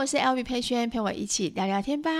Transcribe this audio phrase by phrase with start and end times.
[0.00, 2.10] 我是 LV 佩萱，陪我一起聊聊天吧。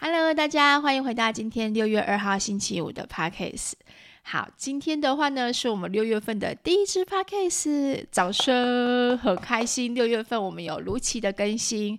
[0.00, 3.74] Hello，大家欢迎回到今天六月二号星期五的 Podcast。
[4.28, 9.94] 好，今天的话呢，是我们六月份的第一支 Podcast，掌声，很开心。
[9.94, 11.96] 六月份我们有如期的更新。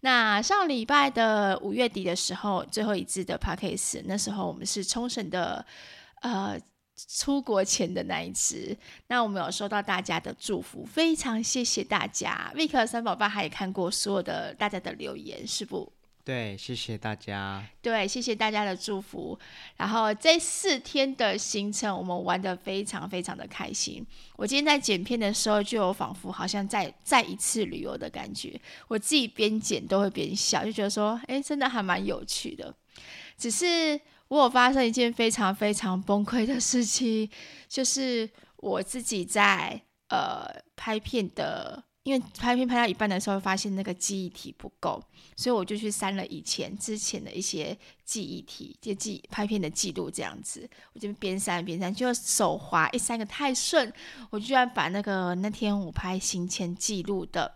[0.00, 5.66] 那上礼拜的五月底的时候，最后一支的 Podcast，那时候我们是冲绳的，
[6.22, 6.58] 呃，
[7.10, 8.74] 出国前的那一支。
[9.08, 12.50] 那我们有收到大家的祝福，非常谢谢大家。
[12.56, 15.92] Vic 三宝爸还也看过所有的大家的留言，是不？
[16.26, 17.64] 对，谢谢大家。
[17.80, 19.38] 对，谢谢大家的祝福。
[19.76, 24.04] 然后这四天的行程，我们玩得非常非常的开心。
[24.34, 28.60] 我今天在剪片的时候，就有仿佛好像再再一次旅游的感觉。
[28.88, 32.74] 我自己边剪都会边笑，就觉得说，哎，真的还蛮有趣的。
[33.38, 37.30] 只是我有发生一件非常非常崩溃的事情，
[37.68, 41.84] 就是我自己在呃拍片的。
[42.06, 45.02] 因为拍片拍到一半的时候，发现那个记忆体不够，
[45.36, 50.70] 所以我就去删了以前之前的一些记忆体，就记拍片的记录这样子。
[50.92, 53.92] 我就边删边删，就手滑一删个太顺，
[54.30, 57.52] 我居然把那个那天我拍行前记录的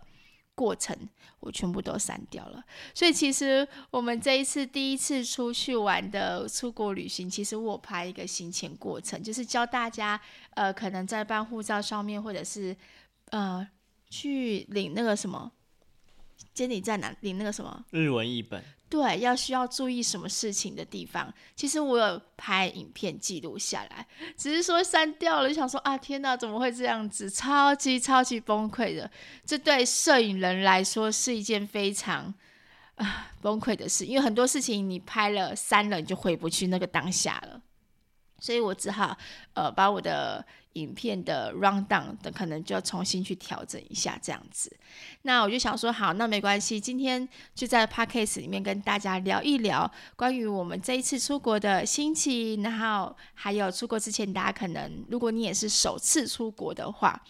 [0.53, 0.93] 过程，
[1.39, 2.61] 我全部都删掉了。
[2.93, 10.19] 所以其实我们这一次第一次出去玩的出国旅行，其实我拍一个行前过程，就是教大家，
[10.55, 12.75] 呃，可能在办护照上面，或者是
[13.29, 13.65] 呃。
[14.11, 15.51] 去领那个什么
[16.53, 18.63] 监理站哪领那个什么日文译本？
[18.89, 21.33] 对，要需要注意什么事情的地方？
[21.55, 27.29] 其实我有拍影片记录下来，只是说删掉了，就想说啊，天哪，怎么会这样子？
[27.29, 29.09] 超级超级崩溃的，
[29.45, 32.33] 这对摄影人来说是一件非常
[32.95, 37.61] 啊崩溃的事，因为很多事情你拍了删了，你就回不去那个当下了，
[38.41, 39.17] 所以我只好
[39.53, 40.45] 呃把我的。
[40.75, 44.73] 影片的 rundown 的可能就要重新去调整一下，这样子。
[45.23, 57.21] 那我就想说，好，那没关系，今天就在 podcast 里面跟大家聊一聊关于我们这一次出国的心情，然后还有出国之前，大家可能如果你也是首次出国的话，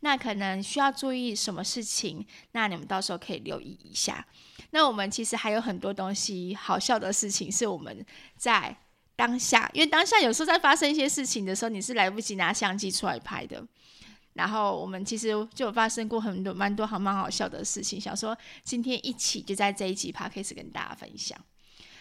[0.00, 4.26] 那可能需要注意什么事情，那你们到时候可以留意一下。
[4.70, 8.04] 那我们其实还有很多东西好笑的事情，是我们
[8.36, 8.76] 在。
[9.20, 13.62] 当下，因为当下有时候在发生一些事情的时候，你是来不及拿相机出来拍的。
[14.32, 21.38] 然后我们其实就有发生过很多蛮多好蛮好笑的事情，想说今天一起就在这一集 Podcast 跟大家分享。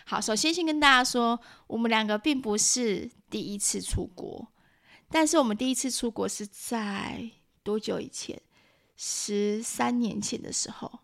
[0.06, 1.38] 好，首先先跟大家说，
[1.68, 4.48] 我们两个并不是第一次出国，
[5.10, 7.30] 但是我们第一次出国是在
[7.64, 8.42] 多久以前？
[8.96, 11.00] 十三年前的时候，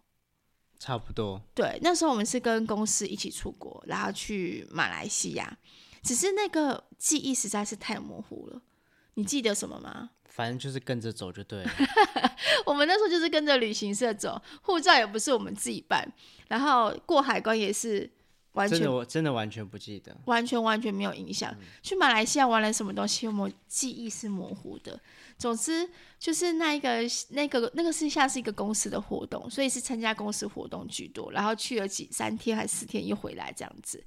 [0.79, 1.41] 差不多。
[1.53, 5.57] 对，那时候我们是跟公司一起出国，然后去马来西亚。
[6.05, 8.61] 只是那个记忆实在是太模糊了，
[9.16, 10.11] 你记得什么吗？
[10.29, 11.71] 反正就是跟着走就对了。
[12.63, 16.07] 我们那时候就是跟着旅行社走，护照也不是我们自己办，
[16.47, 18.07] 然后过海关也是
[18.51, 21.51] 完全，真的我真的完全不记得，完全完全没有印象。
[21.53, 24.99] 嗯、去马来西亚玩了什么东西，我们记忆是模糊的。
[25.39, 25.89] 总之
[26.19, 26.99] 就是那一个
[27.29, 34.03] 那个那个是像是一个公司的活动，所以是参加公司活动居多，然后去了几三天还是四天又回来这样子，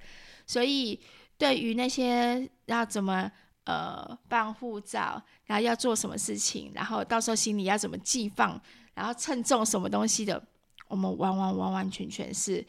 [0.47, 0.97] 所以。
[1.39, 3.31] 对于那些要怎么
[3.63, 8.61] 呃办护照，然后要做什么事情，然后到时候行李要怎么寄放，
[8.93, 10.43] 然后称重什么东西的，
[10.89, 12.63] 我们完完完完全全是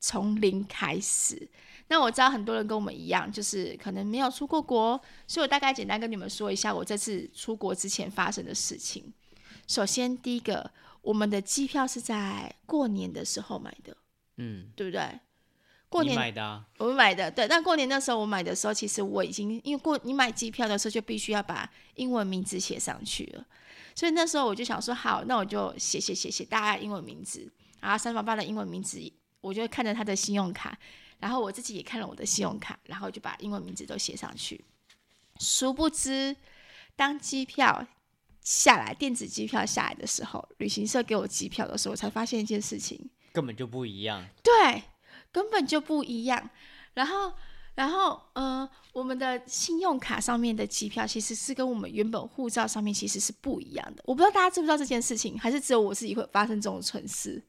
[0.00, 1.48] 从零开始。
[1.88, 9.12] 那我知道很多人跟我们一样，就是可能没有出过国，所以我大概简单跟你们说一下我这次出国之前发生的事情。
[9.66, 10.70] 首先，第一个，
[11.02, 13.94] 我们的机票是在过年的时候买的，
[14.36, 15.20] 嗯，对不对？
[15.88, 17.48] 过年买的、啊，我们买的，对。
[17.48, 23.46] 但过年那时候我买的时候，其实我已经因为过你买机票的时候就必须要把英文名字写上去了，
[23.94, 27.50] 所以那时候我就想说，好，那我就写写写写大家英文名字，
[27.80, 29.00] 然后三宝爸的英文名字，
[29.40, 30.78] 我就看着他的信用卡，
[31.18, 34.62] 然后我自己也看了我的信用卡，然后就把英文名字都写上去。
[35.40, 36.36] 殊不知，
[36.96, 37.86] 当机票
[38.42, 44.26] 下来，电子机票下来的时候，旅行社给我机票的时候，我才发现一件事情，根本就不一样。
[44.42, 44.82] 对。
[45.32, 46.50] 根本就不一样，
[46.94, 47.32] 然后，
[47.74, 54.02] 然后，呃，我们的信用卡上面的机票其实是跟我们原本护照上面其实是不一样的。
[54.06, 57.42] 我不知道大家知不知道这件事情，还是只有我自己会发生这种蠢事？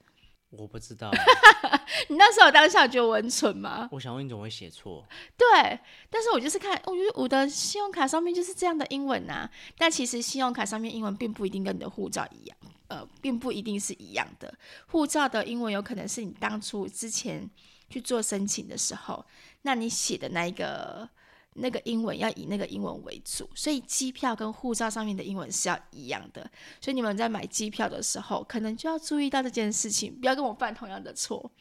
[0.52, 1.12] 我不知道。
[2.10, 3.88] 你那时候当下觉得我很蠢吗？
[3.92, 5.06] 我想问你怎么会写错？
[5.38, 5.80] 对，
[6.10, 9.52] 但是我就是看，我觉得我的信用卡上面就是这样的英文呐、啊。
[9.78, 12.58] 但其实信用卡上面英文并不一定跟你的护照一样，
[12.88, 14.54] 呃，并不一定是一样的。
[14.88, 17.50] 护照的英文有可能是你当初之前
[17.90, 19.26] 去做申请的时候，
[19.64, 21.10] 那你写的那一个。
[21.56, 26.42] 那个英文要以那个英文为主，所以机票跟护照上面的英文是要一样的。
[26.80, 31.52] 所以你们在买机票的时候，可能就要注意到这件事情，不要跟我犯同样的错。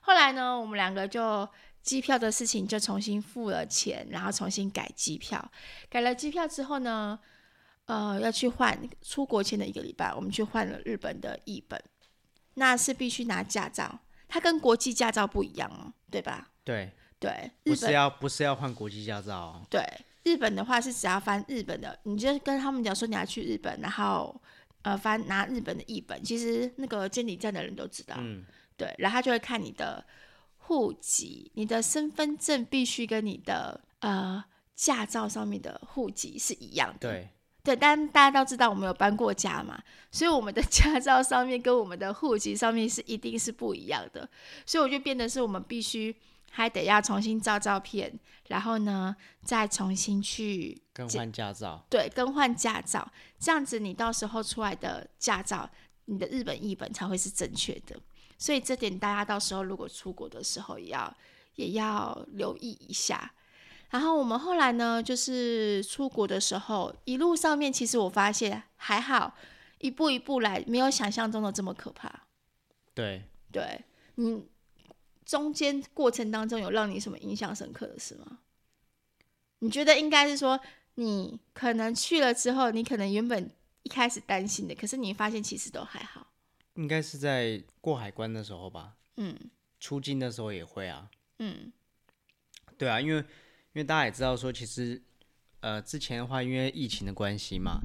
[0.00, 1.48] 后来呢，我们两个就
[1.82, 5.50] 机票的事情就重新付了钱，然后重新改机票。
[5.88, 7.18] 改了机票之后呢，
[7.84, 11.80] 呃，要去换出国前的一个礼拜，我们去换了日本的译本，
[12.54, 16.50] 那是必须拿驾照，它跟国际驾照不一样哦，对吧？
[16.64, 16.92] 对。
[17.26, 19.62] 对，不是要不是要换国际驾照哦？
[19.68, 19.82] 对，
[20.22, 24.40] 日本的话是只要翻日本的，你就跟他们讲说你要去日本，然后
[24.82, 28.14] 呃翻拿日本的译本，其实那个监理站的人都知道。
[28.18, 28.44] 嗯，
[28.76, 30.04] 对，然后他就会看你的
[30.58, 34.44] 户籍，你的身份证必须跟你的呃
[34.74, 37.08] 驾照上面的户籍是一样的。
[37.08, 37.28] 对，
[37.64, 39.82] 对，但大家都知道我们有搬过家嘛，
[40.12, 44.28] 所以我们的 驾照上面跟我们的户籍上面是一定是不一样的，
[44.64, 46.14] 所以我就变得是我们必须。
[46.56, 48.18] 还得要重新照照片，
[48.48, 51.84] 然后呢，再重新去更换驾照。
[51.90, 53.06] 对，更换驾照，
[53.38, 55.68] 这样子你到时候出来的驾照，
[56.06, 57.94] 你的日本译本才会是正确的。
[58.38, 61.14] 所以这点大家到时候如果出国的时候也要
[61.56, 63.34] 也要留意一下。
[63.90, 69.34] 然后我们后来呢，就是出国的时候，一路上面其实我发现还好，
[69.80, 72.10] 一步一步来，没有想象中的这么可怕。
[72.94, 74.48] 对，对，你。
[75.26, 78.38] 中间过程当中有让你什么印象深刻的事吗？
[79.58, 80.58] 你觉得应该是说，
[80.94, 83.50] 你可能去了之后，你可能原本
[83.82, 86.28] 一开始担心的，可是你发现其实都还好。
[86.74, 88.94] 应该是在过海关的时候吧。
[89.16, 89.36] 嗯。
[89.80, 91.10] 出境的时候也会啊。
[91.40, 91.72] 嗯。
[92.78, 93.24] 对啊，因为因
[93.74, 95.02] 为大家也知道说，其实
[95.60, 97.80] 呃之前的话，因为疫情的关系嘛，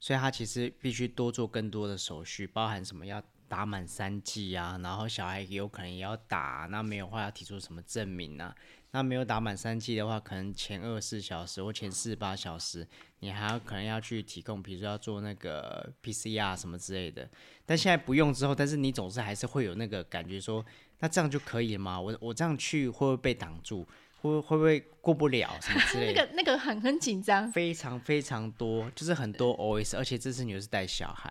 [0.00, 3.22] 所以他其实必须多做更多的手续，包含什么要。
[3.48, 8.54] 打满三剂啊，然后小孩有可能也要打，那没有话要提出什么证明啊？
[8.92, 12.86] 那没有打满三剂的话，可能前二十四小时或前四十八小时，
[13.20, 17.28] 你还要可能要去提供，比如说要做那个 PCR 什么之类的。
[17.66, 20.64] 但现在不用之后，但是你总是还是会有那个感觉说，
[21.00, 22.00] 那这样就可以了吗？
[22.00, 23.86] 我我这样去会不会被挡住？
[24.22, 26.24] 会会不会过不了什么之类的？
[26.24, 31.30] 那个那个很很紧张，非常非常多，就是很多 OS，而且这次你又是带小孩。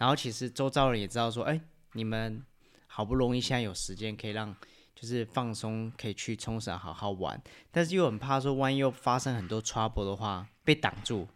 [0.00, 1.60] 然后其实周遭人也知道说，哎，
[1.92, 2.42] 你们
[2.86, 4.56] 好不容易现在有时间可以让，
[4.94, 7.38] 就是放松，可以去冲绳好好玩，
[7.70, 11.28] 但是又很怕说，万一又发生很多 trouble 的话，被挡住，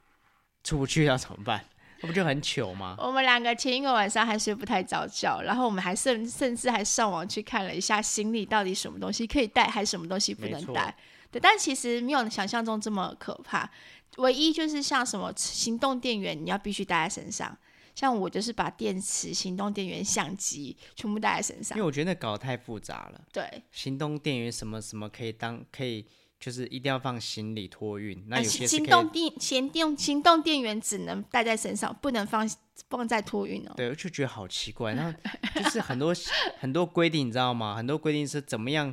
[0.63, 1.63] 出不去要怎么办？
[2.01, 2.97] 那不就很糗吗？
[2.99, 10.97] 我们两个前一个晚上还睡不太着觉，然后我们还甚甚至还上网去看了一下行李到底什么东西可以带，还是什么东西不能带。
[11.31, 13.71] 对，但其实没有想象中这么可怕，
[14.17, 17.55] 唯一就是像什么行动电源，你要必须带在身上。
[17.95, 23.21] 像我就是把电池、行动电源、相机全部带在身上，因为我觉得那搞得太复杂了。
[23.33, 26.05] 对，行动电源什么什么可以当可以，
[26.41, 28.25] 就是一定要放行李托运。
[28.29, 32.49] 那有些行动电行动行动电源只能带在身上，不能放
[32.91, 33.73] 放在托运哦。
[33.77, 34.95] 对，我就觉得好奇怪。
[34.95, 35.19] 然后
[35.55, 36.13] 就是很多
[36.59, 37.77] 很多规定，你知道吗？
[37.77, 38.93] 很多规定是怎么样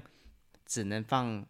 [0.66, 1.46] 只能放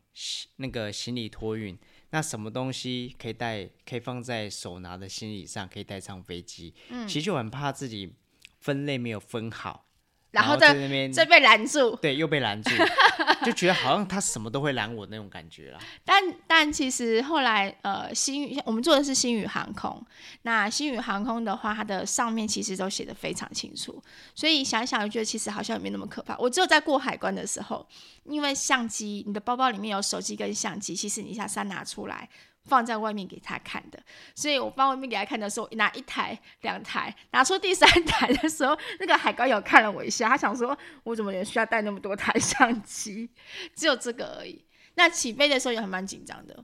[0.56, 1.78] 那个行李托运。
[2.12, 3.70] 那什么东西可以带？
[3.86, 6.74] 可以放在手拿的行李上，可以带上飞机。
[6.90, 8.14] 嗯，其实就很怕自己
[8.60, 9.88] 分类没有分好。
[10.32, 12.70] 然后在那边再被拦住，对，又被拦住，
[13.46, 15.80] 就觉得好像他什么都会拦我那种感觉啦。
[16.06, 20.02] 但但其实后来呃，星宇我们做的是星宇航空，
[20.44, 24.02] 那星宇航空的话，它的上面其实都写的非常清楚，
[24.34, 26.38] 所以想想就觉得其实好像也没那么可怕。
[26.38, 27.86] 我只有在过海关的时候，
[28.24, 32.30] 因为相机，你的包包里面有手机跟相机，其实你一下三拿出来。
[32.64, 34.02] 放在外面给他看的，
[34.36, 43.30] 所以我放外面给他看的时候，拿一台、两台，拿出第三台的时候，那个海关有看了我一下，他想说，我怎么也需要带那么多台相机？
[43.76, 44.64] 只有这个而已。
[44.96, 46.64] 那起飞的时候也还蛮紧张的，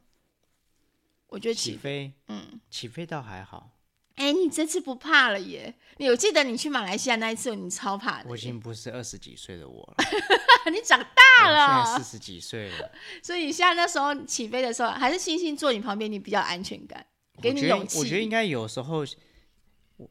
[1.27, 3.72] 我觉得起，起飞，嗯，起飞倒还好。
[4.18, 5.74] 哎、欸，你这次不怕了耶？
[5.98, 8.30] 你我记得你去马来西亚那一次，你超怕的。
[8.30, 10.06] 我已经不是二十几岁的我了，
[10.74, 12.92] 你长大了，现在四十几岁了。
[13.22, 17.06] 所以你现在那时候起飞的时候，还是星星坐你旁边，你比较安全感，
[17.40, 18.00] 给你勇气。
[18.00, 19.06] 我觉得应该有时候，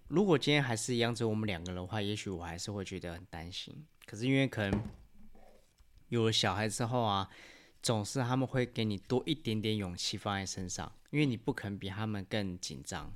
[0.06, 3.84] 如果今天还是一样，只有我们两个人的话，也许我还是会觉得很担心。
[4.06, 4.82] 可是因为可能
[6.10, 7.28] 有了小孩之后啊，
[7.82, 13.12] 总是他们会给你多一点点勇气放在身上，因为你不可能比他们更紧张。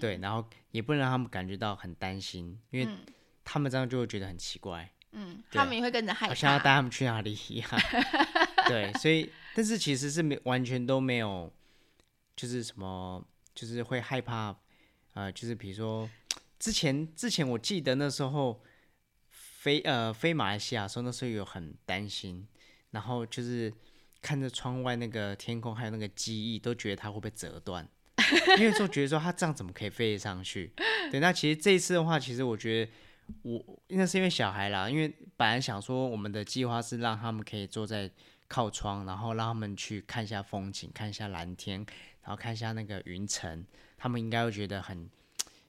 [0.00, 2.88] 对，然后也不能让他们感觉到很担心，因为
[3.44, 4.90] 他们这样就会觉得很奇怪。
[5.12, 7.70] 嗯，他们也会跟着害怕，好像要带他们去哪里一样。
[8.66, 11.52] 对，所以但是其实是没完全都没有，
[12.34, 13.24] 就是什么，
[13.54, 14.56] 就是会害怕，
[15.12, 16.10] 呃，就是比如说
[16.58, 18.60] 之前之前我记得那时候
[19.30, 22.48] 飞呃飞马来西亚的时候，那时候有很担心，
[22.90, 23.72] 然后就是
[24.20, 27.88] 看着窗外那个天空，还有那个机翼，都觉得它会不会折断。
[28.58, 30.72] 因为就觉得说他这样怎么可以飞得上去？
[31.10, 32.92] 对，那其实这一次的话，其实我觉得
[33.42, 38.10] 我那是因为小孩啦，因为本来想说我们的计划是让他们可以坐在
[38.48, 41.84] 靠窗，然后让他们去看一下风景，看一下蓝天，
[42.22, 43.64] 然后看一下那个云层，
[43.96, 45.08] 他们应该会觉得很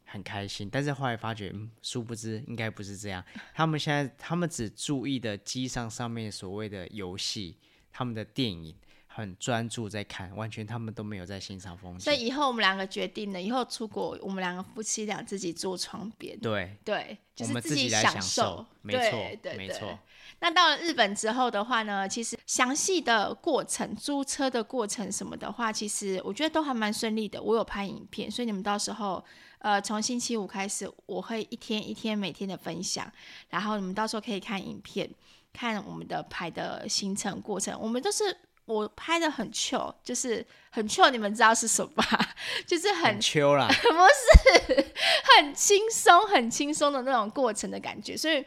[0.05, 0.69] 很开心。
[0.71, 3.23] 但是后来发觉，嗯，殊不知应该不是这样。
[3.53, 7.57] 他们现在他们只注意的机上上面所谓的游戏，
[7.91, 8.75] 他们的电影。
[9.15, 12.01] 很专注在看，完全他们都没有在欣赏风景。
[12.01, 16.37] 所以以后我们两个决定了，以后出国我们两个夫妻俩自己坐窗边。
[16.39, 18.65] 对对，就是自己来享受。
[18.81, 19.97] 没错，对没错。
[20.41, 27.41] 那到了日本之后的话呢，其实详细的过程、租车的过程什么的话，其实我觉得都还蛮顺利的。
[27.41, 29.23] 我有拍影片，所以你们到时候
[29.59, 33.09] 呃从星期五开始，我会一天一天每天的分享，
[33.47, 35.09] 然后你们到时候可以看影片，
[35.53, 38.39] 看我们的拍的行程过程，我们都是。
[38.65, 42.35] 我拍的很 chill，就是很 chill，你们知道是什么吧？
[42.65, 44.93] 就是很 chill 啦， 不是
[45.37, 48.17] 很轻松、很轻松的那种过程的感觉。
[48.17, 48.43] 所以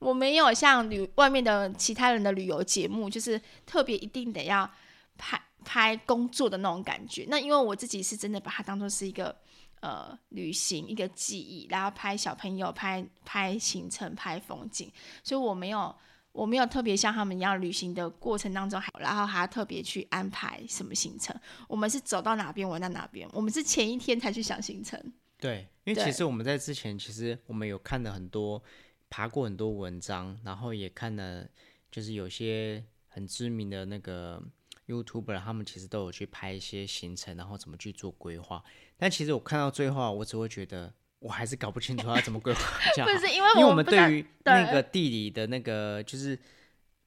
[0.00, 4.68] 我没有像旅外面的其他人的旅游节目，就是特别一定得要
[5.16, 7.24] 拍拍工作的那种感觉。
[7.28, 9.36] 那因为我自己是真的把它当做是一个
[9.80, 14.90] 呃旅行一个记忆，然后拍小朋友、拍拍行程、拍风景，
[15.22, 15.94] 所以我没有。
[16.32, 21.34] 我没有特别像他们一样旅行的过程当中，还然后还要特别去安排什么行程。
[21.66, 25.12] 我们是走到哪边玩到哪边，我们是前一天才去想行程。
[25.38, 28.62] 对，因为其实我们在之前，其实我们有看了很多，
[29.08, 31.48] 爬过很多文章，然后也看了，
[31.90, 34.40] 就是有些很知名的那个
[34.86, 38.62] YouTuber，他们其实都有去拍一些行程，然后怎么去做规划。
[38.96, 40.94] 但其实我看到最后，我只会觉得。
[41.20, 42.60] 我还是搞不清楚他怎么规划
[42.96, 46.34] 这样，不是因为因为我们对于那个地理的那个，就是，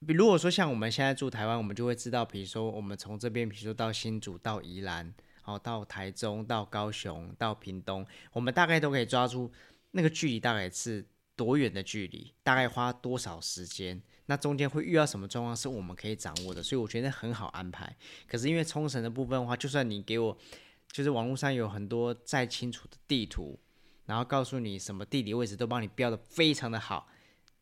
[0.05, 9.51] 比如果说像我们现在住台湾，我们就会知道，比如说我们从这边，比如说到新竹、到宜兰，好到台中、到高雄、到屏东，我们大概都可以抓住
[9.91, 11.03] 那个距离大概是
[11.35, 17.95] 多远的距离，大概花多少时间，那中间会遇到什么状况是我们可以掌握的，所以我觉得很好安排。
[18.27, 20.37] 可是因为冲绳的部分的话，就算你给我，
[20.91, 23.59] 就是网络上有很多再清楚的地图。
[24.05, 27.07] 然后告诉你什么地理位置都帮你标的非常的好，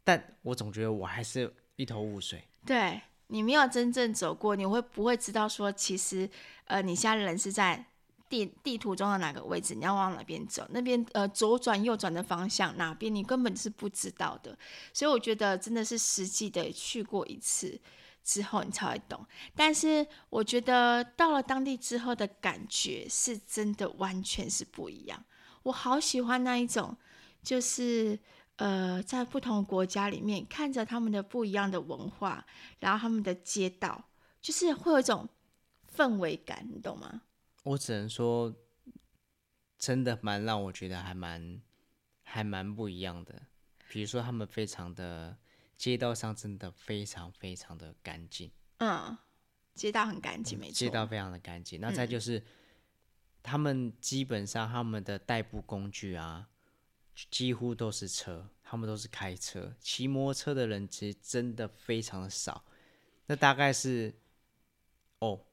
[0.03, 2.43] 但我总觉得我还是一头雾水。
[2.65, 6.29] 对，你没有真正走过，你会不会知道说，其实
[6.65, 7.85] 呃，你现在人是在
[8.27, 9.75] 地地图中的哪个位置？
[9.75, 10.65] 你要往哪边走？
[10.69, 13.13] 那边呃左转右转的方向哪边？
[13.13, 14.57] 你根本是不知道的。
[14.93, 17.79] 所以我觉得真的是实际的去过一次
[18.23, 19.25] 之后，你才会懂。
[19.55, 25.23] 但是我觉得到了当地之后的感觉是真的完全是不一样。
[25.63, 26.97] 我好喜欢那一种，
[27.43, 28.19] 就是
[28.55, 32.45] 呃，在不同国家里面看着他们的不一样的文化，
[32.79, 34.09] 然后他们的街道，
[34.41, 35.27] 就是会有一种
[35.95, 37.21] 氛围感，你懂吗？
[37.63, 38.53] 我只能说，
[39.77, 41.61] 真的蛮让我觉得还蛮
[42.23, 43.43] 还蛮不一样的。
[43.87, 45.37] 比如说，他们非常的
[45.77, 49.17] 街道上真的非常非常的干净，嗯，
[49.75, 51.79] 街道很干净，没错，街道非常的干净。
[51.79, 52.39] 那再就是。
[52.39, 52.43] 嗯
[53.43, 56.47] 他们基本上他们的代步工具啊，
[57.29, 62.63] 几乎都是车，他们都是开车，骑摩托车的人其实真的非常的少。
[63.27, 64.13] 那大概是，
[65.19, 65.45] 哦，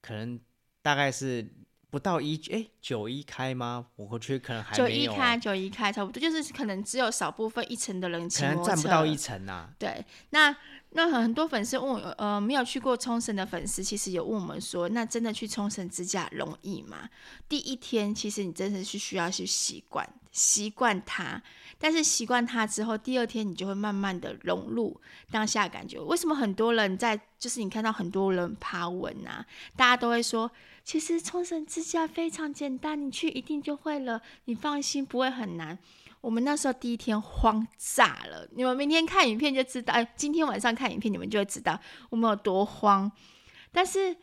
[0.00, 0.40] 可能
[0.82, 1.48] 大概是
[1.96, 3.86] 不到一哎九一开吗？
[3.96, 4.76] 我觉得可能还。
[4.76, 9.70] 九一开，九一开差不多，就是可能只有少部分一层的人骑摩托车，可能占不到一层啊。
[9.78, 10.54] 对，那。
[10.90, 17.10] 那很多粉丝问我，呃，没有去过冲绳的粉丝，其实有问我们说，那真的去冲绳自驾容易吗？
[17.50, 21.42] 第一天其实你真的是需要去习惯，习惯它，
[21.78, 24.98] 但是习惯它之后，第二天你就会慢慢的融入
[25.30, 26.00] 当下感觉。
[26.00, 29.44] 为什么很多人在，就是你看到很多人爬文啊，
[29.76, 30.50] 大家都会说，
[30.86, 35.76] 其实冲绳自驾非常简单，你去一定就会了，你放心，不会很难。
[36.20, 41.78] 我们那时候第一天慌炸了，你们明天看影片就知道，哎，今天晚上看影片你们就会知道
[42.08, 43.10] 我们有多慌。
[43.72, 44.16] 但是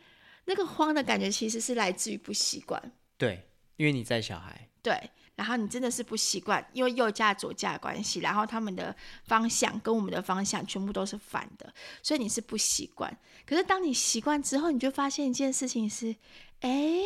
[0.46, 2.92] 那个慌的感觉其实是来自于不习惯。
[3.18, 4.70] 对，因为你在小孩。
[4.82, 11.72] 对，然后你真的是不习惯，因为右驾左驾的关系，然后他们的方向跟我们的方向全部都是反的，
[12.02, 13.16] 所以你是不习惯。
[13.46, 16.16] 可是当你习惯之后，你就发现一件事情是，
[16.60, 17.00] 哎，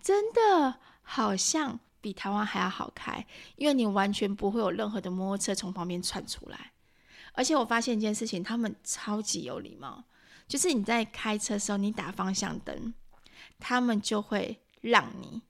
[0.00, 1.80] 真的好像。
[2.00, 6.70] 比台湾还要好开，因为你完全不会有任何的摩托车从旁边窜出来，
[7.32, 10.04] 而且我发现一件事情，他们超级有礼貌，
[10.46, 12.94] 就是你在开车的时候，你打方向灯，
[13.58, 15.42] 他们就会让你，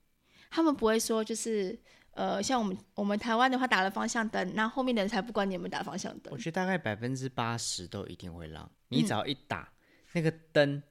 [0.51, 1.79] 他们不会说就是
[2.19, 6.33] 呃，像我们我们台湾的话打了方向灯，那后面的人才不管你有没有打方向灯。
[6.33, 9.73] 我觉得大概百分之八十都一定会让你，只要一打、嗯、
[10.15, 10.83] 那个灯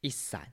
[0.00, 0.52] 一闪，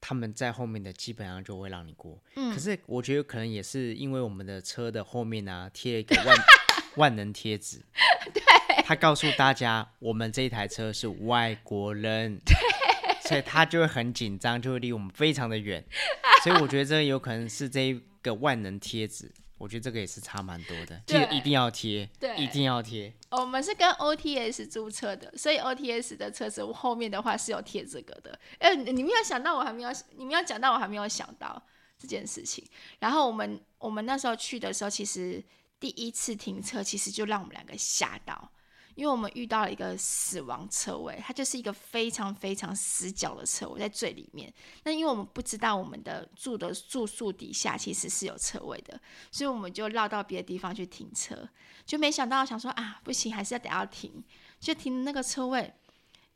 [0.00, 2.22] 他们在后面的基本上就会让你过。
[2.36, 6.36] 嗯，可是我觉得可能也是因为我们的车的后面呢贴了一个万
[6.94, 7.84] 万能贴纸。
[8.32, 8.40] 对，
[8.84, 12.54] 他告诉大家，我们这一台车是外国人， 对，
[13.28, 15.84] 所以他就会很紧张，就会离我们非常的远。
[16.44, 23.12] 所以我觉得这有可能是这一个万能贴纸，我觉得这个也是差蛮多的，记得一定要贴，对，一定要贴。
[23.30, 28.38] 我们是跟 OTS 租车的，所以 OTS 的车子后面的话是有贴这个的。
[28.58, 31.62] 哎，你没有想到，我还没有，你没有讲到，我还没有想到
[31.98, 32.64] 这件事情。
[32.98, 35.44] 然后我们我们那时候去的时候，其实。
[35.78, 38.50] 第一次停车，其实就让我们两个吓到，
[38.96, 44.52] 因为我们遇到了一个死亡车位，它就是一个非常非常死角的车位，在最里面。
[44.84, 48.98] 那因为我们不知道我们的住的住宿底下其实是有车位的，
[49.30, 51.46] 所以我们就绕到别的地方去停车，
[51.84, 54.24] 就没想到想说啊，不行，还是要得要停，
[54.58, 55.74] 就停那个车位，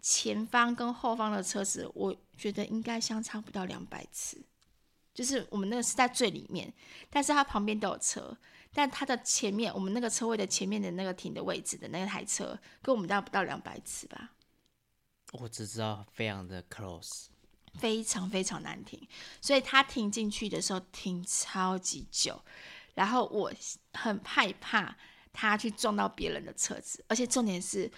[0.02, 4.38] 前方跟后方的车子，我觉得应该相差不到两百次，
[5.14, 6.70] 就是我们那个是在最里面，
[7.08, 8.36] 但是它旁边都有车。
[8.72, 14.32] 但它的前面，我们那个车位的前面的那个停的位置的那台车，跟我们大概不到两百尺吧。
[15.32, 17.26] 我只知道非常的 close，
[17.74, 19.06] 非常非常难停，
[19.40, 22.40] 所以他停进去的时候停超级久，
[22.94, 23.52] 然后我
[23.92, 24.96] 很害怕
[25.32, 27.88] 他去撞到别人的车子，而且重点是，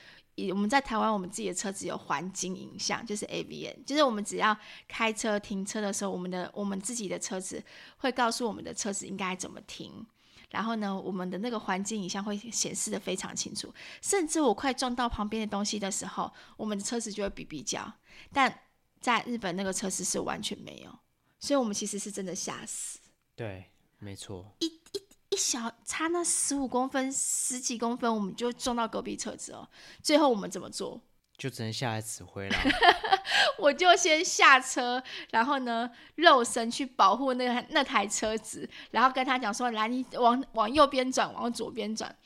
[0.50, 4.54] 我们在台湾，我们自己的车子有环境影像，就是 AVN，就是我们只要
[4.86, 7.62] 开车停车的时候，我们的我们自己的车子
[7.96, 10.06] 会告诉我们的车子应该怎么停。
[10.52, 17.92] 然后呢，我们的那个环境影像会显示的非常清楚，甚至我快撞到旁边的东西的时候，我们的车子就会比比较。
[18.32, 18.60] 但
[19.00, 20.96] 在日本那个车子是完全没有，
[21.40, 23.00] 所以我们其实是真的吓死。
[23.34, 23.64] 对，
[23.98, 24.54] 没错。
[24.60, 29.68] 一一一小差那十五公分、十几公分，我们就撞到隔壁车子哦。
[30.02, 31.00] 最后我们怎么做？
[31.42, 32.56] 就只能下来指挥了。
[33.58, 42.16] 我就先下车，然后呢，肉身去保护那个那台车子，然后跟他讲说：“来，你往往右边转，往左边转。”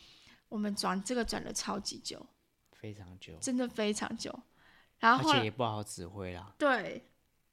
[0.50, 2.26] 我们转这个转了超级久，
[2.78, 4.38] 非常久，真的非常久。
[4.98, 6.52] 然后而且也不好指挥啦。
[6.58, 7.08] 对，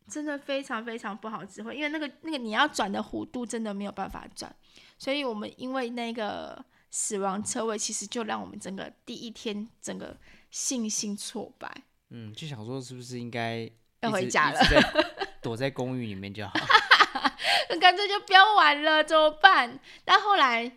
[0.10, 4.54] 真的非常非常不好指挥，因为那个那个你要转的弧度真的没有办法转，
[4.98, 10.18] 所以我们因为那个死亡车位，其实就让我们整个第一天整个。
[10.54, 11.68] 信心挫败，
[12.12, 13.68] 嗯，就想说是不是应该
[14.02, 14.60] 要回家了，
[15.42, 16.54] 躲在公寓里面就好，
[17.70, 19.80] 那 干脆就不要玩了，怎么办？
[20.06, 20.72] 但后来，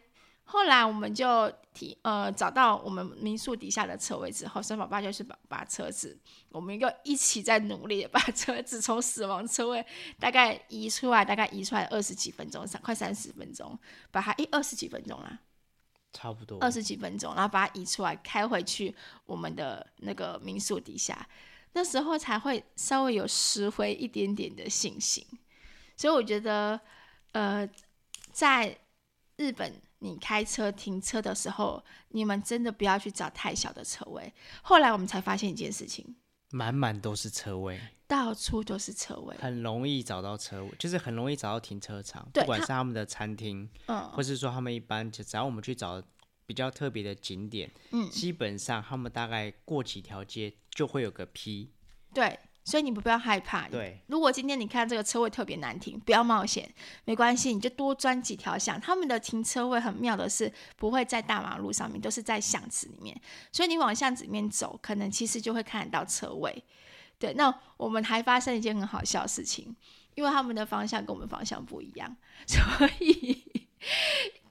[0.45, 9.85] 后来我们就提呃找到我们民宿底下的车位之后，三宝爸就是把把车子，我们又一起在努力的把车子从死亡车位
[10.19, 13.79] 大概移出来，大概移出来二十几分钟，三快三十分钟，
[14.11, 15.39] 把它一二十几分钟啦。
[16.17, 18.95] 差不多二十几分钟，然后把它移出来，开回去
[19.27, 21.29] 我们的那个民宿底下，
[21.75, 25.23] 那时候才会稍微有拾回一点点的信心。
[25.95, 26.81] 所以我觉得，
[27.33, 27.69] 呃，
[28.33, 28.79] 在
[29.37, 34.33] 日本你开车停车的时候，你们真的不要去找太小的车位。
[34.63, 36.17] 后来我们才发现一件事情，
[36.51, 46.03] 满满都是车位，到处都是车位，很容易找到车位，就是很容易找到停车场，不管是他们的餐厅，嗯，或是说他们一般就只要我们去找。
[46.49, 51.73] 比较特别的景点，嗯，基本上他们大概过几条街就会有个 P，
[52.15, 53.69] 对，所以你们不要害怕。
[53.69, 56.69] 对，如果今天你看这个车位特别难停，不要冒险，
[57.05, 58.79] 没关系，你就多钻几条巷。
[58.81, 63.19] 他们的停车位很妙的是，不会在大马路上面，都是在巷子里面，
[63.53, 66.65] 所以你往巷子里面走，可能其实就会看得到车位。
[67.19, 69.75] 对，那我们还发生一件很好笑的事情，
[70.17, 72.61] 因为他们的方向跟我们方向不一样， 所
[72.99, 73.43] 以。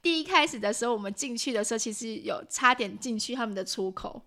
[0.00, 4.22] 第一开始的时候，我们进去的时候，其实有差点进去他们的出口。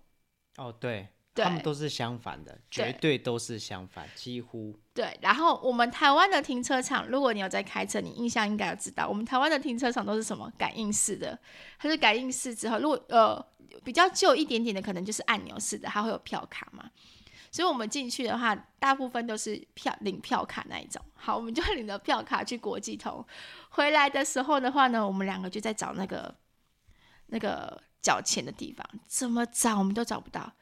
[0.56, 4.78] 哦，对，对，他们都是相反的，绝对都是相反，几乎。
[4.92, 10.52] 对，然后我们台湾的停车场，如果你有在开车，你印象应该要知道，我们台湾的停车场都是什么？
[10.58, 11.38] 感应式的，
[11.78, 13.42] 它是感应式之后，如果呃
[13.84, 16.90] 比较旧一点点的，可能就是按钮式的，它会有票卡嘛。
[17.52, 21.00] 所以我们进去的话，大部分都是票领票卡那一种。
[21.14, 23.24] 好，我们就领了票卡去国际通。
[23.70, 26.34] 回来的时候的话呢，我们两个就在找那个
[27.26, 30.52] 那个缴钱的地方，怎么找我们都找不到。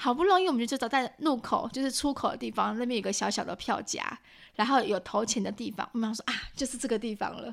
[0.00, 4.16] 好不容易我们就找在入口，就是出口的地方，那边有个小小的票夹，
[4.54, 5.88] 然后有投钱的地方。
[5.92, 7.52] 我们说啊，就是这个地方了。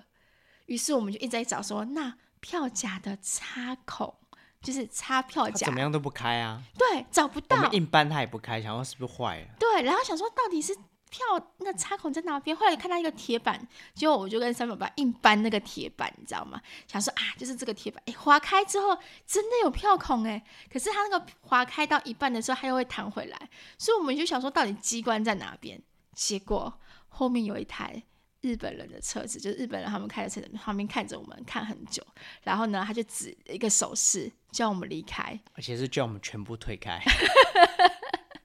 [0.67, 4.13] 于是我们就一直在找说，说那票夹的插孔
[4.61, 6.61] 就是插票夹，怎么样都不开啊。
[6.77, 7.57] 对，找不到。
[7.57, 9.47] 我们硬搬它也不开，想说是不是坏了？
[9.59, 10.77] 对，然后想说到底是。
[11.15, 12.55] 票那插孔在哪边？
[12.55, 16.61] 后来看到一个铁板，结果我就跟三宝爸硬搬那个铁板，你知道吗？
[16.87, 25.81] 想说啊，就是这个铁板，哎，划开之后真的有票孔哎，可是它那个划开到一半的时候，它又会弹回来，所以我们就想说，到底机关在哪边？
[26.13, 26.73] 结果
[27.07, 28.03] 后面有一台
[28.41, 32.05] 日本人的车子，就是日本人他们开的车子，旁边看着我们看很久，
[32.43, 37.01] 然后呢，他就指一个手势叫我们离开，而且是叫我们全部退开。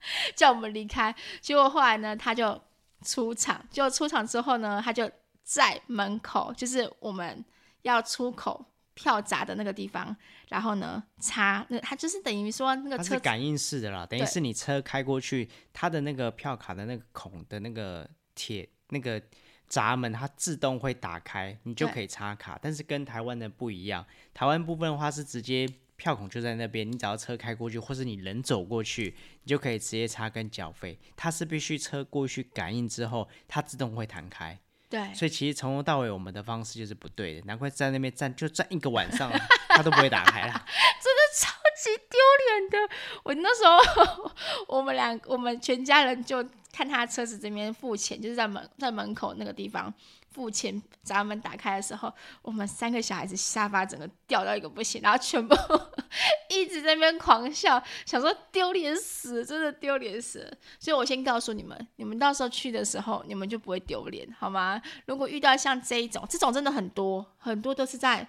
[0.34, 2.60] 叫我们离开，结果后来呢，他就
[3.02, 3.64] 出场。
[3.70, 5.10] 结果出场之后呢，他就
[5.42, 7.44] 在门口，就是我们
[7.82, 10.14] 要出口票闸的那个地方，
[10.48, 19.22] 然后呢插那他就是等于说那个车是感应式的啦，等于是你车开过去，它的那个票卡的那个孔的那个铁那个
[19.68, 22.58] 闸门，它自动会打开，你就可以插卡。
[22.60, 25.68] 但是跟台湾的不一样，台湾部分的话是直接。
[26.00, 30.98] 票孔就在那边，你只要车开过去，或是你人走过去，你就可以直接插跟缴费。
[31.14, 34.58] 它是必须车过去感应之后，它自动会弹开。
[34.88, 39.30] 对，所以其实从头到尾我们的方式就是不对的，难怪在那边站就站一个晚上，
[39.68, 40.52] 它都不会打开了。
[41.02, 43.62] 真的超级丢脸的，我那时
[44.02, 44.32] 候
[44.66, 49.92] 我们两我们全家人就看他车子这边付钱，就是在门在门口那个地方。
[50.30, 52.12] 付钱，闸门打开的时候，
[52.42, 55.54] 我们三个小孩子下巴整个掉到一个不行，然后全部
[56.48, 60.50] 一直在那边狂笑，想说丢脸死，真的丢脸死。
[60.78, 64.80] 所以我先告诉你们，你们到时候去的时候，你们就不会丢脸，好吗？
[65.06, 68.26] 如果遇到像这一种，这种真的很多，很多都是在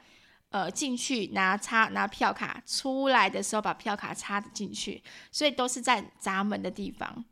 [0.49, 7.23] 呃进去拿插拿票卡，出来的时候把票卡插进去，所以都是在闸门的地方。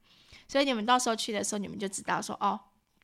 [0.47, 2.59] 所以你们到时候去的时候，你们就知道说哦。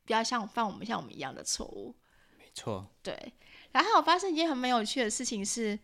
[0.06, 1.96] 不要像犯我们像我们一样的错误。
[2.38, 2.88] 没错。
[3.04, 3.34] 对。
[3.72, 5.78] 然后我发现一件很没有趣的事情是，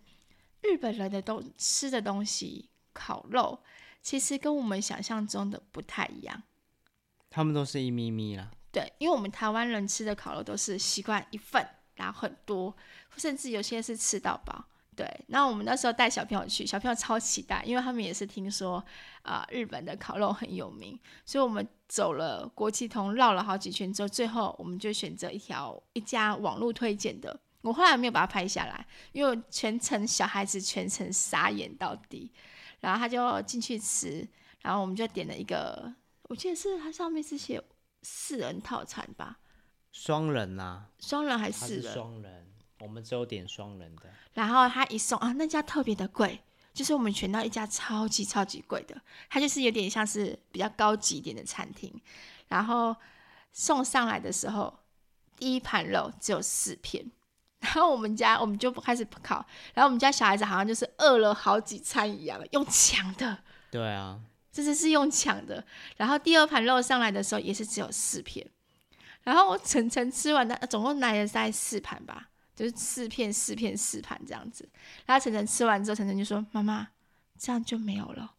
[0.62, 3.60] 日本人的东吃的东西，烤肉，
[4.02, 6.44] 其实跟我们想象中的不太一样。
[7.30, 8.52] 他们都是一咪咪啦。
[8.72, 12.74] 对，因为我们台湾人吃的烤肉都是习惯一份，然后很多，
[13.18, 14.66] 甚至有些是吃到饱。
[14.96, 18.84] 对，那我们那时候带小朋友去，小朋友超期待，因为他们也是听说
[19.22, 27.40] 啊、呃，日本的烤肉很有名，所以我们走了国际通，绕了好几圈之后，最后我们就选择一条一家网络推荐的。
[27.62, 32.30] 我后来没有把它拍下来，因为全程小孩子全程傻眼到底，
[32.82, 34.28] 然后他就进去吃，
[34.62, 37.64] 然后我们就点了一个，我记得是它上面是写
[38.02, 39.40] 四人套餐吧？
[39.94, 40.90] 双人啊？
[41.00, 41.94] 双人还是四人？
[41.94, 42.51] 双人。
[42.82, 46.42] 我们只有点双人的，然后他一送啊，那家特别的贵，
[46.74, 51.94] 就是我们选到一家超级超级贵的，它就是有点像是比较高级一点的餐厅。
[52.48, 52.96] 然后
[53.54, 54.80] 送上来的时候，
[55.38, 57.10] 第一盘肉只有四片，
[57.62, 63.38] 然后我们家我们就开始烤，然后我们家小孩子好像就是饿了好几餐一样，用抢的。
[63.70, 64.20] 对啊，
[64.52, 65.64] 这次是用抢的。
[65.98, 68.46] 然后第二盘肉上来的时候也是只有四片，
[69.24, 72.30] 然后我层层吃完的，总共来了大概四盘吧。
[72.62, 74.70] 就是四片四片四盘这样子，
[75.08, 76.90] 然后晨晨吃完之后，晨晨就说：“妈妈，
[77.36, 78.36] 这样就没有了，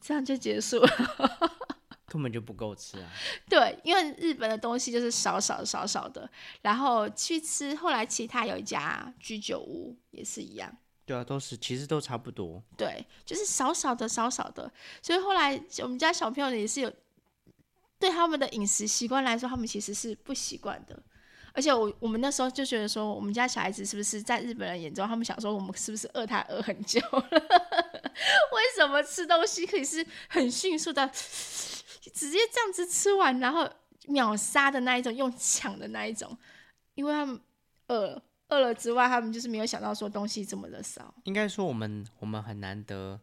[0.00, 1.52] 这样就结束了，
[2.08, 3.10] 根本就不够吃啊。”
[3.50, 6.30] 对，因为日本的东西就是少少少少的，
[6.62, 10.74] 然后去吃，后来其他有一家居酒屋也是一样。
[11.04, 12.62] 对啊，都是其实都差不多。
[12.78, 16.90] 对，就是少少的少少的，所以后来我们家小朋友也是有，
[17.98, 21.02] 对他们的饮食习惯来说，他们其实是不习惯的。
[21.54, 27.28] 而且我我们那时候就觉得说，我们家小孩子是不是在日本人眼中，他们想说我们是不是饿他饿很久了？
[28.52, 31.06] 为什么吃东西可以是很迅速的，
[32.14, 33.70] 直接这样子吃完，然后
[34.06, 36.36] 秒杀的那一种，用抢的那一种？
[36.94, 37.38] 因为他们
[37.88, 41.14] 饿了，饿了之外，他们就是没有想到说东西这么的少。
[41.24, 43.20] 应该说我们我们很难得，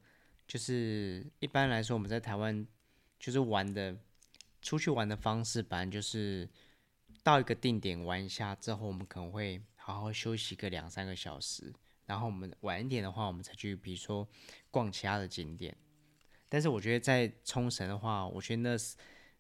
[0.48, 2.68] 就是一般来说我们在台湾
[3.20, 3.96] 就是玩的，
[4.62, 6.48] 出去玩的方式，本来就是。
[7.30, 11.72] 到一个定点玩一下之后，我们可能会好好休息个两三个小时，
[12.08, 14.28] 然后我们晚一点的话，我们才去，比如说
[14.72, 15.76] 逛其他的景点。
[16.48, 18.78] 但是我觉得在冲绳的话，我觉得那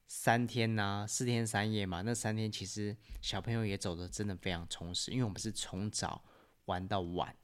[0.07, 6.23] 三天呐、啊，四天三夜嘛，那三天其实小朋友也走的真的非常充实，因为我们是从早
[6.65, 7.35] 玩到晚，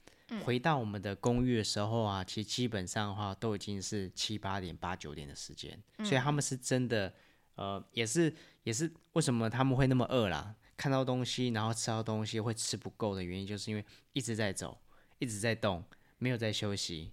[0.43, 7.11] 回到我们的公寓的时候啊，其实基本上的话都已经是七八点、八九点的时间，所以他们是真的。
[7.55, 10.53] 呃，也是也是，为什么他们会那么饿啦？
[10.77, 14.77] 看到东西，然后吃到东西会吃不够的原因，就是因为一直在走，
[15.19, 15.83] 一直在动，
[16.17, 17.11] 没有在休息。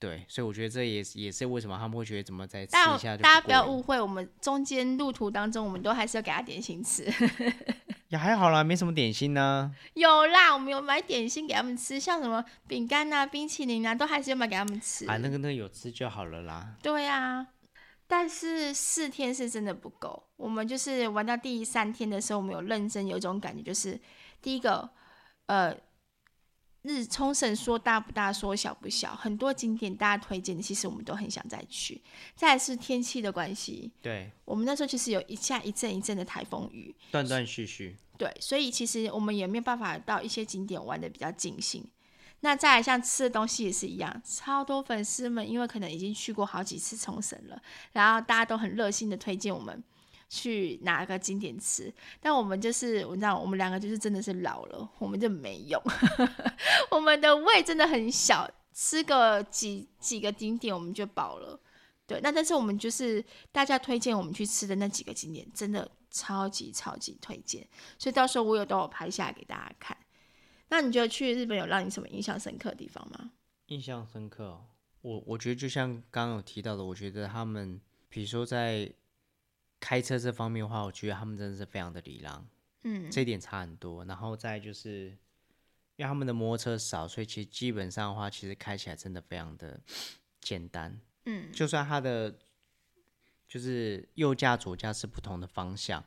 [0.00, 3.22] 对，所以我觉得这也是也是为什么他们会觉得怎么再吃一下就。
[3.22, 7.10] 大家不要误会，我们中间路途当中，我们都还是要给他点心吃。
[8.08, 9.72] 也还好啦，没什么点心呢、啊。
[9.94, 15.06] 有啦，我们有买点心给他们吃，像什么饼干啊、冰淇淋啊，都还是有买给他们吃。
[15.06, 16.74] 啊，那个那个有吃就好了啦。
[16.82, 17.46] 对啊，
[18.16, 20.22] 但是四天是真的不够。
[20.36, 24.00] 我们就是玩到第三天的时候，我们有认真有一种感觉，就是
[24.40, 24.88] 第一个，
[25.46, 25.76] 呃。
[26.86, 31.98] 日冲绳说大不大，说小不小，很多景点大家推荐的，其实我们都很想再去。
[32.36, 37.96] 再是天气的关系，对，我们那时候其实有一下一阵一阵的台风雨，断断续续。
[38.18, 41.82] 对，所以其实我们也没有办法到一些景点玩的比较尽兴。
[42.44, 47.58] 那再来像吃的东西也是一样，超多粉丝们因为可能已经去过好几次冲绳了，
[47.92, 49.82] 然后大家都很热心的推荐我们。
[50.30, 51.92] 去哪个景点吃？
[52.20, 55.80] 但我们就是，我知道我们两个就是真的是老了，我们就没用。
[56.90, 61.60] 我们的胃真的很小，吃个几几个景点我们就饱了。
[62.04, 67.64] 对，那但是我们就是大家推荐我们去吃的那几个景点，真的超级超级推荐。
[67.96, 69.96] 所以到时候我有都有拍下来给大家看。
[70.74, 73.32] 那你觉得去日本有让你什么印象深刻的地方吗？
[73.66, 74.60] 印象深刻，
[75.02, 78.92] 我我觉得就像刚刚有提到的，我觉得他们比如说在。
[79.80, 82.48] 开车这方面的话，我觉得他们真的是非常的礼让，
[82.84, 84.02] 嗯，这一点差很多。
[84.06, 85.08] 然后再就是，
[85.96, 89.78] 因为他们的摩托车少，所以其实基本上的话，其实开起来真的非常的
[90.40, 92.34] 简单，嗯，就算它的
[93.46, 96.02] 就是右驾左驾是不同的方向，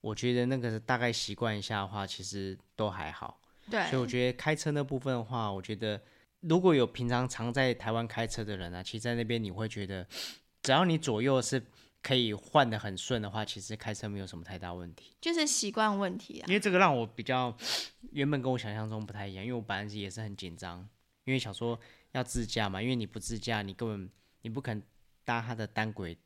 [0.00, 3.40] 我觉得那个大概习惯一下的话，其实都还好。
[3.70, 6.00] 对，所以我觉得开车那部分的话，我觉得
[6.40, 10.06] 如果有平常常在台湾开车的人啊，其实在那边你会觉得，
[10.62, 11.62] 只要你左右是。
[12.00, 16.46] 可以换的很顺的话，其实开车没有什么太大问题，就是习惯问题啊。
[16.46, 17.54] 因为这个让我比较
[18.12, 20.88] 原本跟我想象中不太一样，因为我本来也是很紧张，
[21.24, 21.78] 因为想说
[22.12, 24.08] 要自驾嘛，因为你不自驾，你根本
[24.42, 24.80] 你不肯
[25.24, 26.16] 搭他的单轨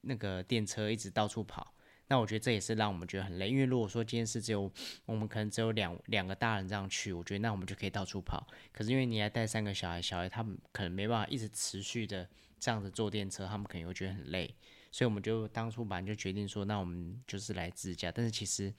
[0.00, 1.74] 那个电车一直到处跑。
[2.08, 4.70] 那我觉得这也是让我们觉得很累，因为如果说今天是只有
[5.06, 8.46] 我们可能只有两两个大人这样去，我觉得那我们就可以到处跑。
[8.72, 14.54] 可是因为你还带三个小孩，小孩他们可能没办法一直持续的这样子坐电车，他们可能会觉得很累。
[14.90, 18.70] 所以我们就当初本来就决定说，那我们就是来自驾，但是其实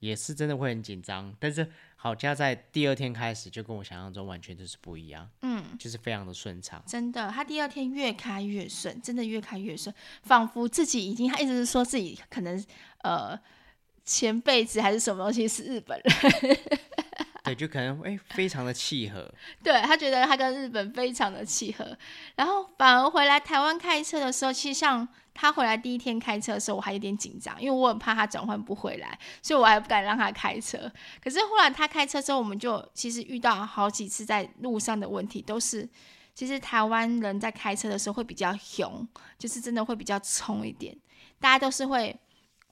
[0.00, 1.34] 也是真的会很紧张。
[1.38, 6.82] 但是好家在第二天开始就跟我想象中完全就是不一样，嗯，就是非常的顺畅。
[6.86, 12.64] 真的，他第二天越开越顺，真的越开越顺，仿佛自己已经他一直是说自己可能
[13.02, 13.38] 呃
[14.04, 16.58] 前辈子还是什么东西是日本人。
[17.42, 19.32] 对，就可能哎，非常的契合。
[19.62, 21.96] 对，他觉得他跟日本非常的契合，
[22.34, 30.90] 然后反而回来台湾开车的时候，其实像他回来第一天开车的时候，我还有点紧张，因为我很怕他转换不回来，所以我还不敢让他开车。
[31.22, 35.88] 可是后来他开车之后，我们就其实遇到好几次在路上的问题，都是
[36.34, 39.06] 其实台湾人在开车的时候会比较凶，
[39.38, 40.96] 就是真的会比较冲一点，
[41.38, 42.18] 大家都是会。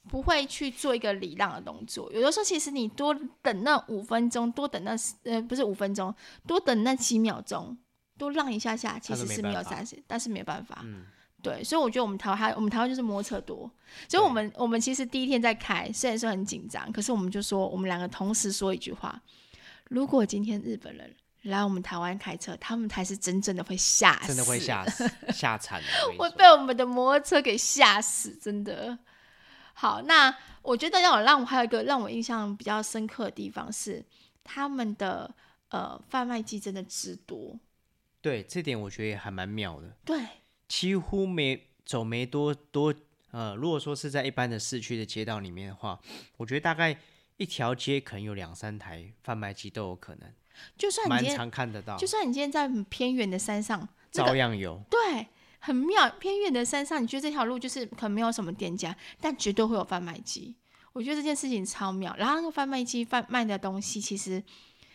[0.07, 2.13] 不会去做一个礼让的动作。
[2.13, 6.15] 有的时候，其实你多等那五分钟，多等那呃不是五分钟，
[6.47, 7.75] 多等那几秒钟，
[8.19, 10.83] 多让一下下，其实是没有关系，但是没办法。
[10.85, 11.07] 嗯，
[11.45, 13.71] 对，所以我觉得我们台湾，我们台湾就是摩托车多。
[14.09, 19.21] 所以我们我们其实第一天在开，虽然说很紧张，可是我们就说，我们两个同时说一句话：
[19.91, 25.87] 如果今天日本人来我们台湾开车，他们才是真正的会吓死，真的会吓死， 吓惨了，
[26.19, 28.99] 会被我们的摩托车给吓死，真的。
[29.75, 34.03] 好，那我觉得让我让我还有一个让我印象比较深刻的地方是，
[34.43, 35.35] 他们的
[35.69, 37.59] 呃贩卖机真的之多。
[38.23, 39.95] 对，这点我觉得也还蛮妙的。
[40.05, 40.19] 对，
[40.69, 42.95] 几乎没走没多多
[43.31, 46.01] 呃，如果说是在一般的市区的街道里面的话，
[46.37, 46.97] 我觉得大概
[47.37, 50.33] 一条街可能有两三台贩卖机都有可能。
[50.79, 54.83] 就算你蛮常看得到，就算你今天在很偏远的山上，照样有。
[54.91, 55.27] 对。
[55.67, 60.55] 很妙，偏远的山上，你觉得这条路就是可能没有什么店家，但绝对会有贩卖机。
[60.93, 62.15] 我觉得这件事情超妙。
[62.19, 64.45] 然后那个贩卖机贩卖的东西其实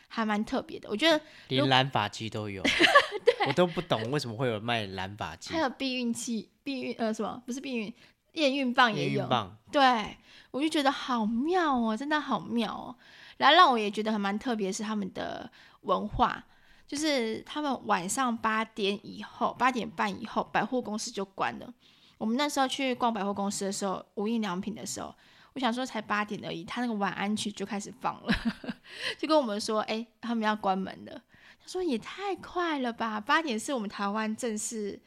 [0.09, 2.61] 还蛮特别的，我觉得连染发剂都有。
[3.23, 5.53] 对，我都不懂为什么会有卖染发剂。
[5.53, 7.41] 还有避孕器、避孕呃什么？
[7.45, 7.93] 不是避孕，
[8.33, 9.29] 验孕棒也有。
[9.71, 10.17] 对，
[10.51, 12.95] 我就觉得好妙哦，真的好妙哦。
[13.37, 15.49] 然后让我也觉得还蛮特别，是他们的
[15.81, 16.43] 文化。
[16.87, 21.71] 就是他们晚上八点以后，八点半以后，百货公司就关了。
[22.17, 25.13] 我们那时候去逛百货公司的时候，无印良品的时候，
[25.53, 28.33] 我想说才八点而已，他那个晚安曲就开始放了，
[29.17, 31.23] 就跟我们说，哎、欸，他们要关门了。
[31.61, 34.99] 他说也太快了吧，八点是我们台湾正式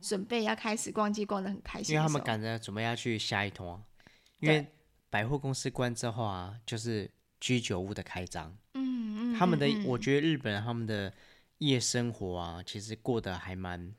[0.00, 1.94] 准备要开始逛街，逛得很开心。
[1.94, 3.82] 因为他们赶着准备要去下一通，
[4.40, 4.66] 因为
[5.10, 9.36] 百货公司关之后啊，就是居酒屋的开张嗯。
[9.38, 11.12] 他们的，我觉得日本他们的
[11.58, 13.94] 夜生活啊，其实过得还蛮，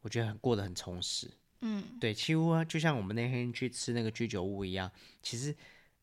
[0.00, 1.28] 我觉得很过得很充实。
[1.60, 4.90] 嗯，对，几乎啊，就像我们那天去吃那个居酒屋一样，
[5.22, 5.54] 其实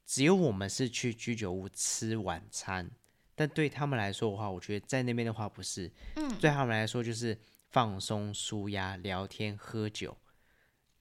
[0.06, 2.90] 只有我们是去居酒屋吃晚餐，
[3.36, 7.38] 但对他们来说的话，我觉得在那边的话不是，嗯，对他们来说就是
[7.70, 10.18] 放松、舒压、聊天、喝酒。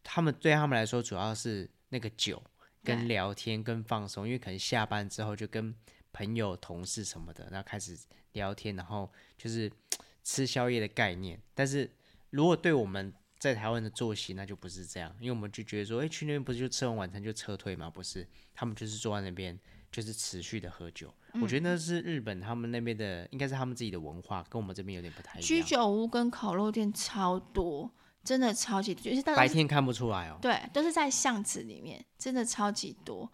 [0.03, 2.43] 他们对他们来说主要是那个酒
[2.83, 5.75] 跟聊天跟放松，因为可能下班之后就跟
[6.13, 7.97] 朋友、同事什么的，然后开始
[8.33, 9.71] 聊天，然后就是
[10.25, 11.41] 吃宵夜的概念。
[11.55, 11.91] 但是
[12.31, 17.91] 如果对我们在台湾的作息，那就不是这样，因为我们就觉得说，哎，去那边不是就吃完晚餐就撤退吗？
[17.91, 18.25] 不是，
[18.55, 19.59] 他们就是坐在那边，
[19.91, 21.13] 就是持续的喝酒。
[21.33, 25.45] 嗯、我觉得那是日本他们那边的，应该是他们自己的文化，跟我们这边有点不太一样。
[25.45, 27.91] 居酒屋跟烤肉店超多，
[28.23, 30.39] 真的超级多，就是白天看不出来哦。
[30.41, 33.29] 对，都是在巷子里面，真的超级多。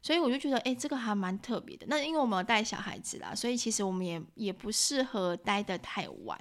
[0.00, 1.84] 所以我就觉得，哎，这个还蛮特别的。
[1.88, 6.38] 那因为我们有带小孩子啦，所以其实我们也也不适合待得太晚。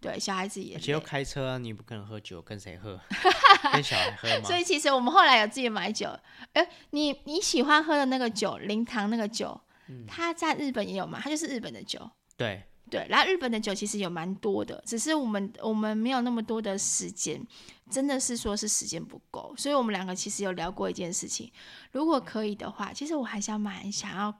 [0.00, 0.76] 对，小孩子也。
[0.76, 2.98] 而且要开车啊，你不可能喝酒，跟谁喝？
[3.72, 4.44] 跟小孩喝吗？
[4.44, 6.08] 所以其实我们后来有自己买酒。
[6.54, 11.20] 哎，你你喜欢喝的那个酒，零糖那个酒，嗯、它在日本也有嘛？
[11.22, 12.10] 它就是日本的酒。
[12.34, 17.46] 对对，然后日本的酒其实有蛮多的，只是我们我们没有那么多的时间，
[17.90, 19.54] 真的是说是时间不够。
[19.58, 21.52] 所以我们两个其实有聊过一件事情，
[21.92, 24.34] 如果可以的话，其实我还想蛮想要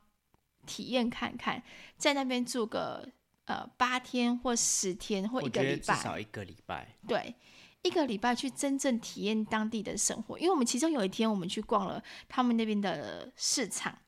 [0.64, 1.62] 体验看看，
[1.98, 3.06] 在那边住个。
[3.50, 6.94] 呃，八天或十天或一个礼拜，至少一个礼拜。
[7.08, 7.34] 对，
[7.82, 10.38] 一个礼拜去真正体验当地的生活。
[10.38, 13.98] 因为我们其中有一天，我们去逛了他们那边的市场，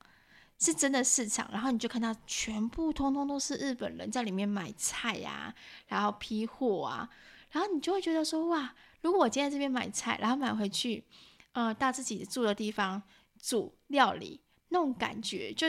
[0.59, 1.49] 是真的市场。
[1.51, 5.55] 然后你就看到全部通通都是日本人在里面买菜呀、啊，
[5.87, 7.09] 然后批货啊，
[7.51, 11.03] 然后你就会觉得说，哇，如果我今天在这边买菜，然后买回去，
[11.51, 13.03] 呃，到自己住的地方
[13.41, 15.67] 煮料理，那种感觉就。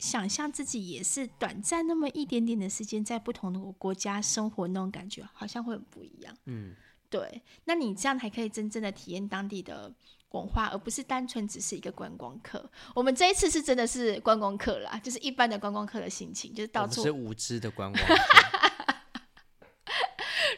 [0.00, 6.34] 想象自己也是短暂那么一点点的时间，在不同的国家生活，那种感觉好像会很不一样。
[6.46, 6.74] 嗯，
[7.10, 7.42] 对。
[7.66, 9.92] 那你这样才可以真正的体验当地的
[10.30, 12.70] 文化，而不是单纯只是一个观光客。
[12.94, 18.14] 我们这一次是真的是观光客啦，就是一般的观光客的心情，就是到处是无知的观光客。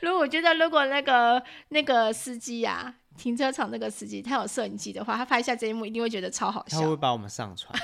[0.03, 6.81] 如果我觉得，如果那个那个司机呀、啊，停车场那个司机他有摄影机的话，他拍下这一幕一定会觉得超好笑。
[6.81, 7.73] 他会把我们上传。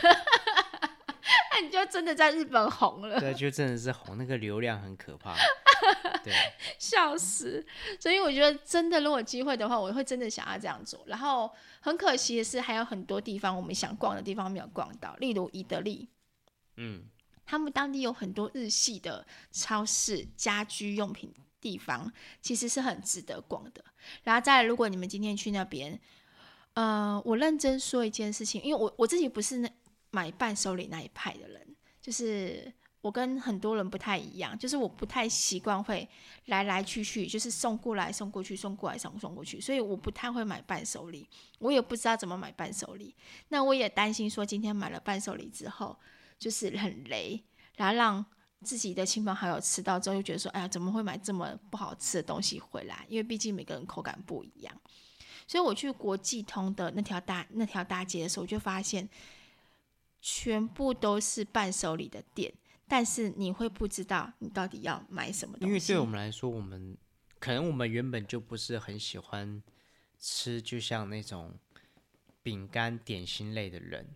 [1.61, 5.35] 你就真的在日本红了，对，就真的是红，那个流量很可怕，
[6.23, 6.33] 对，
[6.79, 7.65] 笑死。
[8.01, 11.01] 所以我觉得真的，如果机会的话，我会真的想要这样做。
[11.07, 16.09] 然后很可惜的是，还有很多地方我们想逛的地方没有逛到，例如伊德利，
[16.77, 17.05] 嗯，
[17.45, 23.85] 他们当地有很多日系的超市、家居用品地方，其实是很值得逛的。
[24.23, 25.99] 然后再来，如果你们今天去那边，
[26.75, 29.69] 呃，我认真说一件事情，因为我我自己不是那。
[30.11, 36.09] 买伴手礼那一派的人，就是我跟很多人不太一样，就是我不太习惯会
[36.47, 43.15] 来来去去，就是送过来送过去，送过来送送过去，所以我不太会买伴手礼，我也不知道怎么买伴手礼。
[43.49, 45.97] 那我也担心说，今天买了伴手礼之后，
[46.39, 47.41] 就是很雷，
[47.77, 48.25] 然后让
[48.63, 53.07] 自己的亲朋好友吃到之后，又觉得说，哎呀，怎么会买这么不好吃的东西回来？
[53.09, 54.75] 因为毕竟每个人口感不一样。
[55.47, 59.09] 所以我去国际通的那条大那条大街的时候，我就发现。
[60.31, 62.53] 全部都是伴手礼的店，
[62.87, 65.67] 但是你会不知道你到底要买什么东西。
[65.67, 66.95] 因为对我们来说，我们
[67.39, 69.63] 可能我们原本就不是很喜欢
[70.19, 71.59] 吃，就像那种
[72.43, 74.07] 饼干点心类的人，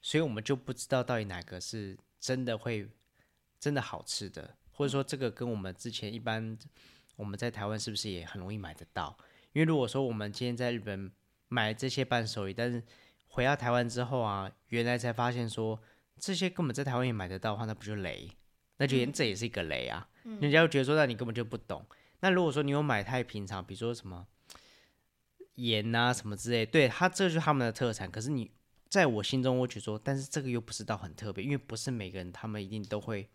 [0.00, 2.88] 所以我们就不知道到底哪个是真的会
[3.60, 6.58] 真的好吃的，或者说这个跟我们之前一般
[7.14, 9.16] 我们在台湾是不是也很容易买得到？
[9.52, 11.12] 因为如果说我们今天在日本
[11.46, 12.82] 买这些伴手礼，但是
[13.32, 15.80] 回到台湾之后啊，原来才发现说
[16.18, 18.30] 这些根本在台湾也买得到的话，那不就雷？
[18.76, 20.06] 那就连这也是一个雷啊！
[20.24, 21.82] 嗯、人家会觉得说，那你根本就不懂。
[22.20, 24.26] 那如果说你有买太平常，比如说什么
[25.54, 28.10] 盐啊什么之类，对，它这就是他们的特产。
[28.10, 28.50] 可是你
[28.90, 33.30] 在我心中，我觉得说，但是这个又不是到很特别，因为不是每个人他们一定都会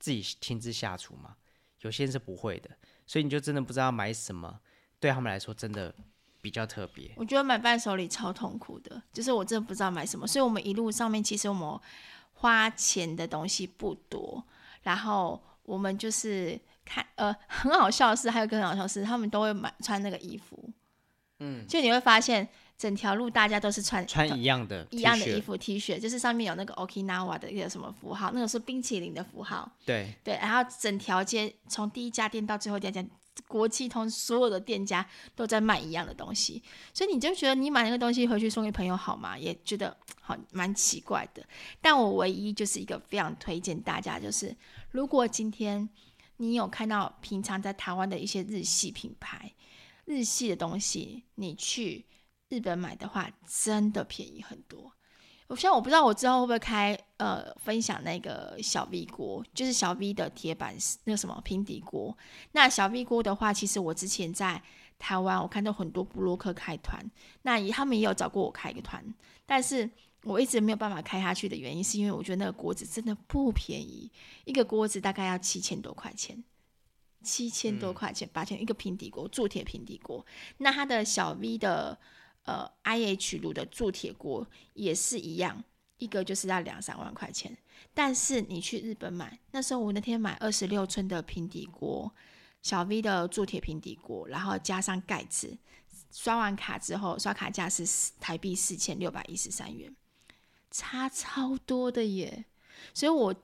[0.00, 1.36] 自己亲自下厨嘛，
[1.82, 2.70] 有些人是不会的，
[3.06, 4.60] 所以你就真的不知道买什么，
[4.98, 5.94] 对他们来说真的。
[6.46, 11.80] 比较特别，我觉得买伴手礼超痛苦的，就是我真的不知道买什么，所以我们一路上面其实我们
[12.34, 14.40] 花钱的东西不多，
[14.82, 20.70] 然后我们就是看，呃，很好笑的是，还有更好笑的是，他们都会买穿那个衣服，
[21.40, 30.14] 嗯，就你会发现整条路大家都是穿穿一样的一样的衣服 T 恤，就是上面有那个 Okinawa 的一个什么符号，那个是冰淇淋的符号，对。
[30.22, 33.10] 对，然后整条街从第一家店到最后一家店。
[33.46, 36.62] 国际通所有的店家都在卖一样的东西，
[36.92, 39.38] 所以你就觉得你买那个东西回去送给朋友好吗？
[39.38, 41.46] 也觉得好蛮奇怪的。
[41.80, 44.56] 但我唯一就是一个非常推荐大家，就是
[44.90, 45.88] 如果今天
[46.38, 49.52] 你有看到平常在台湾的一些日系品牌、
[50.04, 52.06] 日系的东西，你去
[52.48, 54.95] 日本买的话，真的便宜很多。
[55.48, 62.16] 我像我不知道我之后会不会开呃分享那个小 V 锅，就是小 V 的铁板那个什么平底锅。
[62.52, 64.62] 那小 V 锅的话，其实我之前在
[64.98, 67.04] 台湾我看到很多部落客开团，
[67.42, 69.04] 那他们也有找过我开一个团，
[69.44, 69.88] 但是
[70.24, 74.10] 我一直没有办法开下去的原因，是因为我觉得那个锅子真的不便宜，
[74.44, 76.42] 一个锅子大概要七千多块钱。
[77.22, 80.24] 七千多块钱，八千、嗯、一个平底锅，铸铁平底锅。
[80.58, 81.98] 那它的小 V 的
[82.46, 85.62] 呃 IH 炉的铸铁锅也是一样，
[85.98, 87.56] 一个就是要两三万块钱。
[87.92, 92.10] 但是你去日本买，那时候我那天买二十六寸的平底锅，
[92.62, 95.56] 小 V 的铸铁平底锅，然后加上盖子，
[96.10, 97.84] 刷完卡之后，刷卡价是
[98.18, 99.94] 台币四千六百一十三元，
[100.70, 102.46] 差超多的耶。
[102.94, 103.34] 所以我。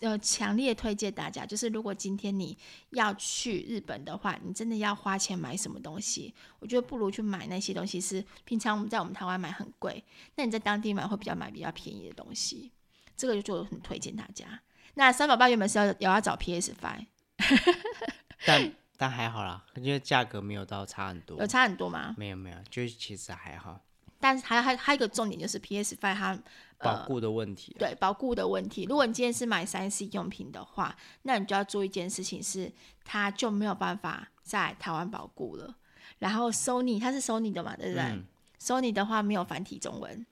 [0.00, 2.58] 呃，强烈推荐大家，就是如果今天你
[2.90, 10.02] 要去日本的话，你真的要花钱买什么东西，我觉得不如去买那些东西是平常我们在我们台湾买很贵，
[10.34, 12.72] 那你在当地买会比较买比较便宜的东西，
[13.16, 14.60] 这个就很推荐大家。
[14.94, 17.06] 那三宝爸原本是要要要找 PS Five，
[18.44, 22.14] 但但还好啦，因为价格没有到差很多，有差很多吗？
[22.18, 23.80] 没有没有，就其实还好。
[24.18, 26.36] 但是还还还有一个重点就是 PS Five 它。
[26.82, 28.84] 保固的问题、啊，对保固的问题。
[28.88, 32.72] 如果你今天是买三 C 用品的话，那你就要做一件事情是，
[33.04, 35.76] 它就没有办法在台湾保固了。
[36.18, 38.24] 然后 Sony 它是 Sony 的嘛，对不对、嗯、
[38.60, 40.26] ？Sony 的话没有繁体中文，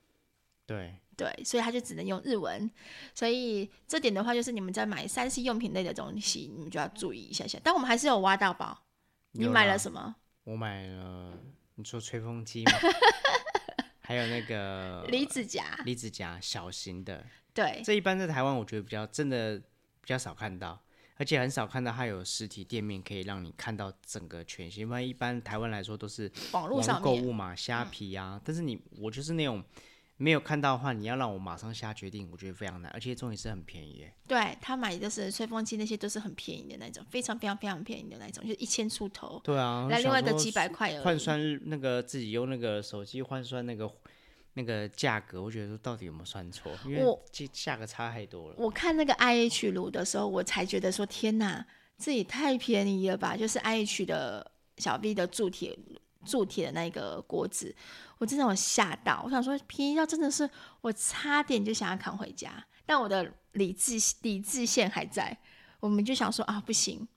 [0.65, 2.69] 对对，所以它就只能用日文。
[3.13, 7.59] 所以这点的话，就是你们在买三 C 用品类的东西，你们就要注意一下下。
[7.63, 8.77] 但我们还是有挖到宝。
[9.31, 10.15] 你买了什么？
[10.43, 11.33] 我买了，
[11.75, 12.71] 你说吹风机吗？
[14.09, 20.81] 还有那个离子夹，离子夹小型的，对，这一般在台湾我觉得比较真的比较少看到，
[21.17, 24.81] 而且很少看到它有实体店面可以让你看到整个全新。
[24.81, 29.63] 因为一般台湾来说都是网络上购物嘛，虾皮啊，嗯、但是你我就是那种。
[30.21, 34.13] 没有看到的话，你要让我马上下决定，我觉得非常难，而且重点是很便宜耶。
[34.27, 39.39] 对，他买的是吹风机，那些都是很便宜的那种，非常非常非常便宜的那种，就一千出头。
[39.45, 40.99] 对啊，那另外一个几百块。
[40.99, 41.39] 换算
[41.69, 43.89] 那个自己用那个手机换算那个
[44.55, 46.69] 那个价格，我觉得到底有没有算错？
[46.83, 47.01] 因为
[47.31, 48.55] 这价格差太多了。
[48.57, 51.65] 我看那个 IH 炉的时候，我才觉得说天哪，
[51.97, 53.37] 这也太便宜了吧！
[53.37, 55.77] 就是 IH 的小 V 的铸铁
[56.25, 57.75] 铸铁的那个锅子。
[58.17, 60.49] 我真的有吓到，我想说便宜到真的是
[60.81, 62.51] 我差点就想要扛回家，
[62.85, 63.93] 但我的理智
[64.23, 65.37] 理智线还在，
[65.79, 67.07] 我们就想说啊不行，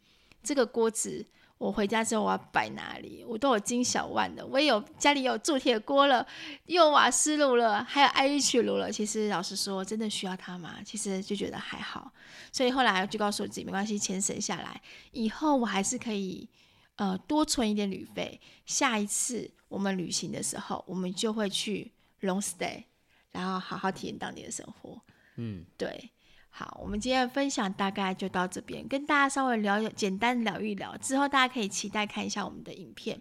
[0.44, 1.26] 这个锅子
[1.58, 3.24] 我回家之后我要摆哪里？
[3.26, 6.24] 我都有金小万的，我也有家里有铸铁锅了，
[6.66, 8.92] 又有瓦斯炉了，还有 IH 炉了。
[8.92, 10.76] 其实老实说，真的需要它吗？
[10.84, 12.12] 其实就觉得还好，
[12.52, 14.80] 所以后来就告诉自己没关系，钱省下来
[15.10, 16.48] 以后我还是可以。
[16.96, 21.90] 呃，多存一点旅费，下一次我们旅行的时候，我们就会去
[22.20, 22.84] long stay，
[23.30, 25.00] 然后好好体验当地的生活。
[25.36, 26.10] 嗯，对，
[26.50, 33.18] 好，我们今天的分享大概就到这边，跟大家稍微聊，简单聊一聊，之后大家可以期待看一下我们的影片。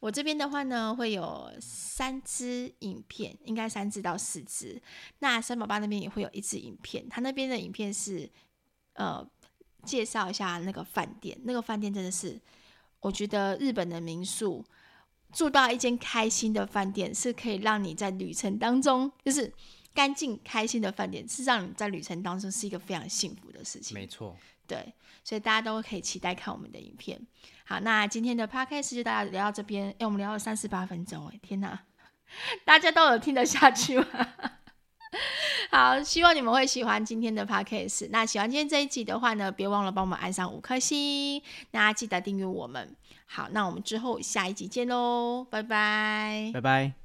[0.00, 4.82] 我这边的话呢，会有三支影片，应该三支到四支。
[5.20, 8.28] 那三宝爸那边也会有一支影片，他那边的影片是
[8.94, 9.24] 呃
[9.84, 12.38] 介绍一下那个饭店，那个饭店真的是。
[13.02, 14.64] 我觉得日本的民宿
[15.32, 19.52] 住到一间开心的饭店，是可以让你在旅程当中，就是
[19.92, 23.94] 干净开心的饭店，是让你在旅程当中是一个非常幸福的事情。
[23.94, 24.36] 没错，
[24.66, 27.20] 对，所以大家都可以期待看我们的影片。
[27.64, 31.84] 好，那今天的 podcast 就大家聊到这边，哎，我们聊了三十八分钟，哎，天哪，
[32.64, 34.06] 大家都有听得下去吗？
[35.70, 38.08] 好，希望你们会喜欢今天的 podcast。
[38.10, 41.40] 那喜欢今天这一集的话呢，别忘了帮我们按上五颗星。
[41.72, 42.94] 那记得订阅我们。
[43.26, 47.01] 好，那我们之后下一集见喽，拜拜，拜拜。